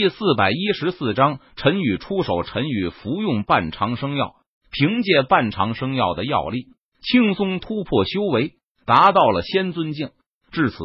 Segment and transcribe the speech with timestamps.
[0.00, 2.42] 第四百一十四章，陈宇出手。
[2.42, 4.32] 陈宇服用半长生药，
[4.70, 6.68] 凭借半长生药的药力，
[7.02, 8.52] 轻松突破修为，
[8.86, 10.08] 达到了仙尊境。
[10.52, 10.78] 至此，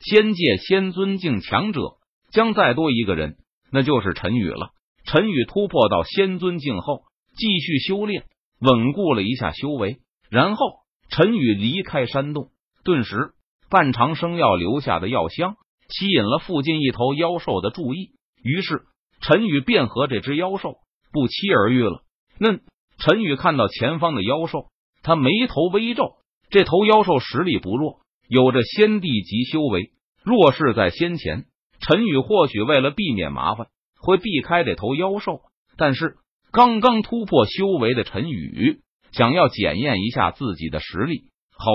[0.00, 1.98] 仙界仙尊境强者
[2.32, 3.36] 将再多一个人，
[3.70, 4.70] 那就是陈宇了。
[5.04, 7.02] 陈宇突破到仙尊境后，
[7.36, 8.24] 继续修炼，
[8.62, 9.98] 稳固了一下修为，
[10.30, 10.66] 然后
[11.10, 12.48] 陈宇离开山洞。
[12.82, 13.32] 顿时，
[13.68, 15.56] 半长生药留下的药香
[15.90, 18.12] 吸引了附近一头妖兽的注意。
[18.44, 18.82] 于是，
[19.20, 20.76] 陈宇便和这只妖兽
[21.12, 22.04] 不期而遇了。
[22.38, 22.58] 那
[22.98, 24.66] 陈宇看到前方的妖兽，
[25.02, 26.16] 他眉头微皱。
[26.50, 29.92] 这头妖兽实力不弱，有着先帝级修为。
[30.22, 31.46] 若是在先前，
[31.80, 33.68] 陈宇或许为了避免麻烦，
[33.98, 35.40] 会避开这头妖兽。
[35.76, 36.16] 但是，
[36.52, 38.80] 刚刚突破修为的陈宇
[39.10, 41.24] 想要检验一下自己的实力，
[41.56, 41.72] 吼！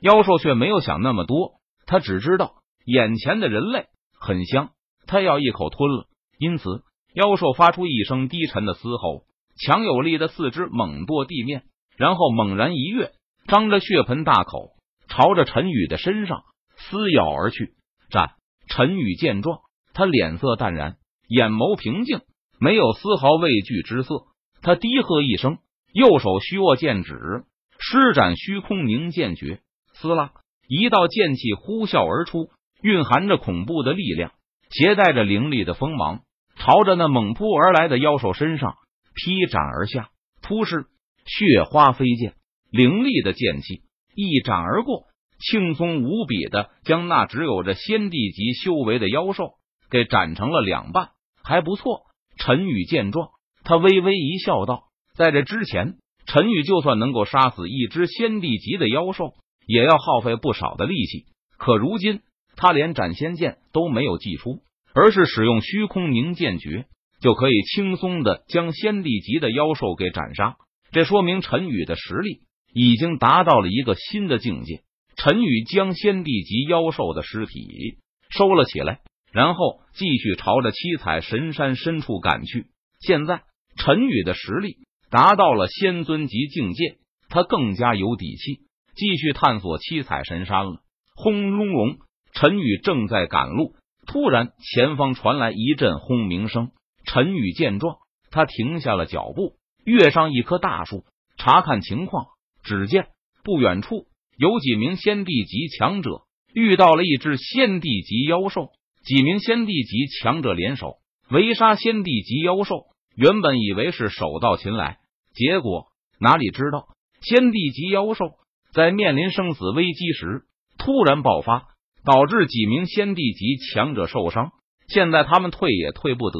[0.00, 3.86] 妖兽却没有想那么多，他只知道眼前的人类
[4.18, 4.70] 很香。
[5.06, 6.06] 他要一口吞了，
[6.38, 6.82] 因此
[7.14, 9.24] 妖兽发出一声低沉的嘶吼，
[9.56, 11.64] 强有力的四肢猛跺地面，
[11.96, 13.12] 然后猛然一跃，
[13.46, 14.72] 张着血盆大口，
[15.08, 16.42] 朝着陈宇的身上
[16.76, 17.74] 撕咬而去。
[18.10, 18.32] 战！
[18.68, 19.60] 陈宇见状，
[19.94, 20.96] 他脸色淡然，
[21.28, 22.20] 眼眸平静，
[22.58, 24.26] 没有丝毫畏惧之色。
[24.60, 25.58] 他低喝一声，
[25.92, 27.44] 右手虚握剑指，
[27.78, 29.60] 施展虚空凝剑诀，
[29.94, 30.32] 撕拉，
[30.68, 32.50] 一道剑气呼啸而出，
[32.82, 34.32] 蕴含着恐怖的力量。
[34.76, 36.20] 携带着凌厉的锋芒，
[36.56, 38.74] 朝着那猛扑而来的妖兽身上
[39.14, 40.10] 劈斩而下。
[40.42, 40.84] 突施，
[41.24, 42.34] 血花飞溅，
[42.70, 43.80] 凌厉的剑气
[44.14, 45.04] 一斩而过，
[45.38, 49.54] 轻松无比的将那只有着仙帝级修为的妖兽
[49.90, 51.08] 给斩成了两半。
[51.42, 52.02] 还不错。
[52.36, 53.30] 陈宇见状，
[53.64, 55.94] 他微微一笑，道：“在这之前，
[56.26, 59.32] 陈宇就算能够杀死一只仙帝级的妖兽，
[59.66, 61.24] 也要耗费不少的力气。
[61.56, 62.20] 可如今……”
[62.56, 64.62] 他连斩仙剑都没有祭出，
[64.94, 66.86] 而是使用虚空凝剑诀，
[67.20, 70.56] 就可以轻松的将仙帝级的妖兽给斩杀。
[70.90, 72.40] 这说明陈宇的实力
[72.72, 74.82] 已经达到了一个新的境界。
[75.16, 77.98] 陈宇将仙帝级妖兽的尸体
[78.30, 79.00] 收了起来，
[79.32, 82.66] 然后继续朝着七彩神山深处赶去。
[83.00, 83.42] 现在，
[83.76, 84.76] 陈宇的实力
[85.10, 86.96] 达到了仙尊级境界，
[87.28, 88.60] 他更加有底气
[88.94, 90.82] 继续探索七彩神山了。
[91.14, 91.98] 轰隆隆！
[92.38, 93.72] 陈宇正在赶路，
[94.06, 96.70] 突然前方传来一阵轰鸣声。
[97.06, 97.96] 陈宇见状，
[98.30, 99.54] 他停下了脚步，
[99.86, 101.06] 跃上一棵大树，
[101.38, 102.26] 查看情况。
[102.62, 103.06] 只见
[103.42, 108.68] 不远处有几名仙帝级强者遇到了一只仙帝级妖兽，
[109.02, 110.96] 几名仙帝级强者联手
[111.30, 112.84] 围杀仙帝级妖兽。
[113.14, 114.98] 原本以为是手到擒来，
[115.32, 115.86] 结果
[116.20, 116.88] 哪里知道，
[117.22, 118.26] 仙帝级妖兽
[118.74, 120.42] 在面临生死危机时
[120.76, 121.68] 突然爆发。
[122.06, 124.52] 导致几名仙帝级强者受伤，
[124.86, 126.38] 现在他们退也退不得，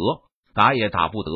[0.54, 1.30] 打也打不得。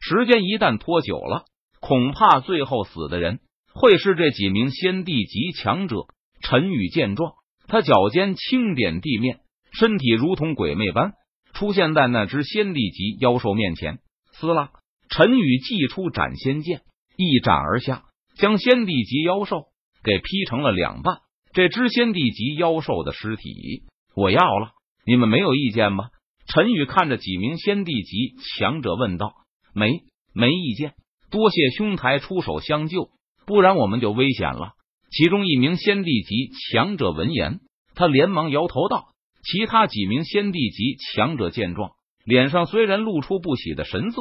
[0.00, 1.44] 时间一旦拖久了，
[1.80, 3.40] 恐怕最后死的人
[3.74, 6.06] 会是这几名仙帝级强者。
[6.40, 7.34] 陈宇见状，
[7.68, 9.40] 他脚尖轻点地面，
[9.72, 11.12] 身体如同鬼魅般
[11.52, 13.98] 出现在那只仙帝级妖兽面前。
[14.32, 14.70] 撕拉，
[15.10, 16.80] 陈宇祭出斩仙剑，
[17.16, 18.04] 一斩而下，
[18.38, 19.66] 将仙帝级妖兽
[20.02, 21.18] 给劈成了两半。
[21.54, 23.84] 这只仙帝级妖兽的尸体
[24.16, 24.72] 我要了，
[25.06, 26.08] 你们没有意见吧？
[26.48, 29.32] 陈宇看着几名仙帝级强者问道
[29.72, 30.02] ：“没，
[30.34, 30.94] 没意见。
[31.30, 33.08] 多谢兄台出手相救，
[33.46, 34.72] 不然我们就危险了。”
[35.16, 37.60] 其中一名仙帝级强者闻言，
[37.94, 39.10] 他连忙摇头道
[39.46, 41.92] ：“其他几名仙帝级强者见状，
[42.24, 44.16] 脸上虽然露出不喜的神色，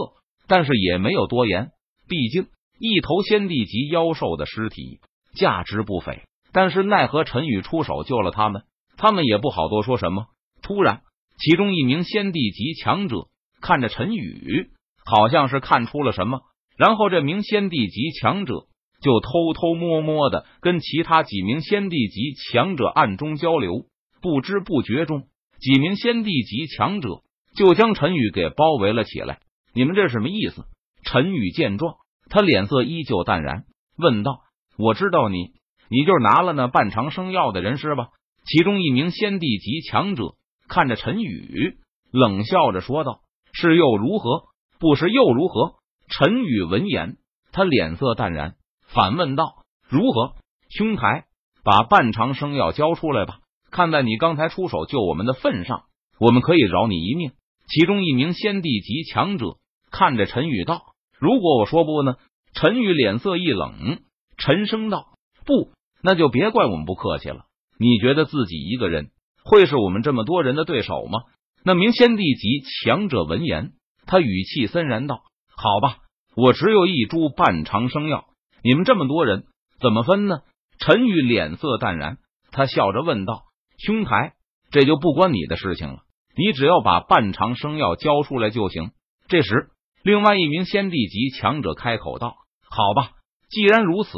[0.48, 1.72] 但是也没有多言。
[2.08, 2.46] 毕竟
[2.78, 5.00] 一头仙帝级妖兽的尸体
[5.34, 6.22] 价值不菲。”
[6.54, 8.64] 但是奈何陈宇出手救了他们，
[8.96, 10.28] 他们也不好多说什么。
[10.62, 11.02] 突然，
[11.40, 13.28] 其中一名先帝级强者
[13.60, 14.70] 看着陈宇，
[15.04, 16.42] 好像是看出了什么，
[16.78, 18.68] 然后这名先帝级强者
[19.02, 23.88] 就偷偷摸摸的跟其他几名先帝级强者暗中交流。
[24.22, 25.24] 不知不觉中，
[25.60, 27.24] 几名先帝级强者
[27.58, 29.40] 就将陈宇给包围了起来。
[29.74, 30.64] 你们这什么意思？
[31.04, 31.96] 陈宇见状，
[32.30, 33.66] 他脸色依旧淡然，
[33.98, 34.40] 问道
[34.78, 35.52] ：“我知道你。”
[35.94, 38.08] 你就是拿了那半长生药的人是吧？
[38.46, 40.34] 其中一名仙帝级强者
[40.68, 41.78] 看着陈宇，
[42.12, 43.20] 冷笑着说道
[43.54, 44.46] ：“是又如何？
[44.80, 45.76] 不是又如何？”
[46.10, 47.18] 陈宇闻言，
[47.52, 48.56] 他脸色淡然，
[48.88, 50.34] 反问道：“如何？
[50.72, 51.26] 兄台，
[51.64, 53.42] 把半长生药交出来吧！
[53.70, 55.84] 看在你刚才出手救我们的份上，
[56.20, 57.34] 我们可以饶你一命。”
[57.70, 59.58] 其中一名仙帝级强者
[59.92, 60.82] 看着陈宇道
[61.20, 62.16] ：“如果我说不呢？”
[62.56, 64.02] 陈宇脸色一冷，
[64.40, 65.06] 沉声道
[65.46, 65.72] ：“不。”
[66.04, 67.46] 那就别怪我们不客气了。
[67.80, 69.12] 你觉得自己一个人
[69.44, 71.22] 会是我们这么多人的对手吗？
[71.64, 73.72] 那名先帝级强者闻言，
[74.06, 75.22] 他语气森然道
[75.56, 75.98] ：“好吧，
[76.36, 78.26] 我只有一株半长生药，
[78.64, 79.46] 你们这么多人
[79.80, 80.40] 怎么分呢？”
[80.78, 82.18] 陈宇脸色淡然，
[82.52, 83.44] 他笑着问道
[83.80, 84.34] ：“兄台，
[84.72, 86.00] 这就不关你的事情了，
[86.36, 88.92] 你只要把半长生药交出来就行。”
[89.30, 89.70] 这时，
[90.04, 92.36] 另外一名先帝级强者开口道
[92.70, 93.12] ：“好吧，
[93.50, 94.10] 既然如此，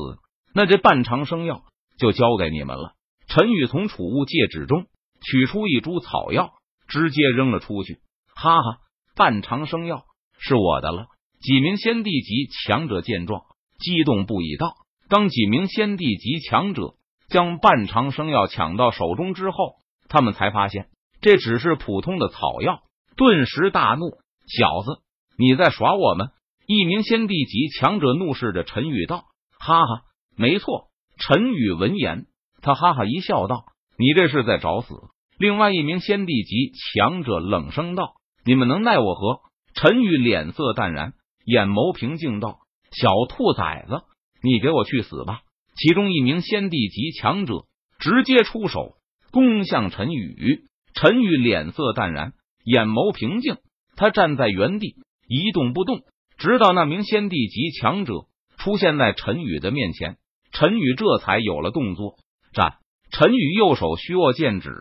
[0.53, 1.61] 那这半长生药
[1.97, 2.93] 就交给你们了。”
[3.27, 4.85] 陈宇从储物戒指中
[5.21, 6.53] 取出一株草药，
[6.87, 7.99] 直接扔了出去。
[8.35, 8.77] 哈哈，
[9.15, 10.05] 半长生药
[10.37, 11.07] 是我的了！
[11.41, 13.41] 几名先帝级强者见状，
[13.79, 14.57] 激动不已。
[14.57, 14.75] 道：
[15.09, 16.95] 当几名先帝级强者
[17.29, 19.75] 将半长生药抢到手中之后，
[20.07, 20.89] 他们才发现
[21.21, 22.81] 这只是普通的草药，
[23.15, 24.11] 顿时大怒
[24.47, 25.01] ：“小子，
[25.37, 26.29] 你在耍我们！”
[26.67, 29.25] 一名先帝级强者怒视着陈宇道
[29.59, 30.01] ：“哈哈，
[30.35, 32.25] 没错。”陈宇闻言。
[32.61, 33.65] 他哈哈一笑，道
[33.97, 34.95] ：“你这是在找死。”
[35.37, 38.13] 另外一名先帝级强者冷声道
[38.45, 39.41] ：“你们能奈我何？”
[39.75, 41.13] 陈宇脸色淡然，
[41.45, 42.59] 眼眸平静道
[42.91, 44.03] ：“小兔崽子，
[44.41, 45.41] 你给我去死吧！”
[45.75, 47.65] 其中一名先帝级强者
[47.99, 48.93] 直接出手
[49.31, 50.63] 攻向陈宇。
[50.93, 52.31] 陈宇脸色淡然，
[52.63, 53.57] 眼眸平静，
[53.97, 54.95] 他站在原地
[55.27, 55.99] 一动不动，
[56.37, 58.13] 直到那名先帝级强者
[58.57, 60.15] 出现在陈宇的面前，
[60.57, 62.15] 陈宇这才有了动作。
[62.53, 62.77] 战！
[63.11, 64.71] 陈宇右手虚握剑指，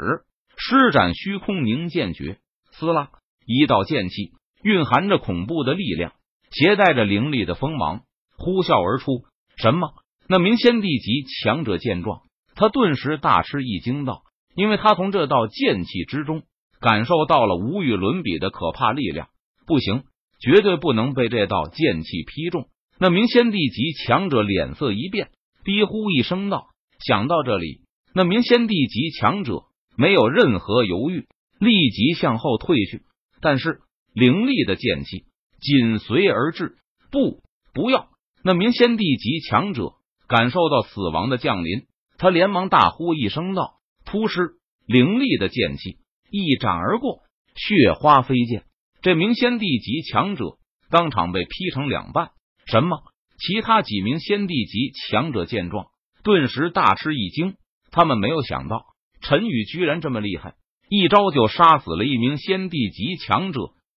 [0.57, 2.39] 施展虚空凝剑诀，
[2.71, 3.11] 撕拉
[3.45, 4.31] 一道剑气，
[4.63, 6.13] 蕴含着恐怖的力量，
[6.53, 8.03] 携带着凌厉的锋芒，
[8.39, 9.25] 呼啸而出。
[9.57, 9.89] 什么？
[10.29, 12.21] 那名先帝级强者见状，
[12.55, 14.23] 他顿时大吃一惊，道
[14.55, 16.45] ：“因为他从这道剑气之中
[16.81, 19.27] 感受到了无与伦比的可怕力量，
[19.67, 20.05] 不行，
[20.41, 25.31] 绝对不能被这道剑气劈中。”那名先帝级强者脸色一变，
[25.65, 26.69] 低呼一声道。
[27.01, 27.81] 想到这里，
[28.15, 29.65] 那名先帝级强者
[29.97, 31.27] 没有任何犹豫，
[31.59, 33.03] 立即向后退去。
[33.41, 33.81] 但是
[34.13, 35.25] 凌厉的剑气
[35.61, 36.77] 紧随而至，
[37.11, 37.43] 不，
[37.75, 38.09] 不要！
[38.43, 39.95] 那名先帝级强者
[40.29, 41.87] 感受到死亡的降临，
[42.17, 44.55] 他连忙大呼一声道：“突施！”
[44.87, 45.99] 凌厉的剑气
[46.31, 47.23] 一斩而过，
[47.57, 48.65] 血花飞溅。
[49.03, 50.59] 这名先帝级强者
[50.91, 52.31] 当场被劈成两半。
[52.67, 53.03] 什么？
[53.39, 55.87] 其他几名先帝级强者见状。
[56.23, 57.55] 顿时大吃一惊，
[57.91, 58.85] 他们没有想到
[59.21, 60.55] 陈宇居然这么厉害，
[60.89, 63.61] 一招就杀死了一名先帝级强者。